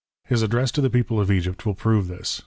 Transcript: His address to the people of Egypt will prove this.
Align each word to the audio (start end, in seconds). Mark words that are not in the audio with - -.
His 0.25 0.41
address 0.41 0.71
to 0.71 0.81
the 0.81 0.89
people 0.89 1.19
of 1.19 1.29
Egypt 1.29 1.63
will 1.63 1.75
prove 1.75 2.07
this. 2.07 2.39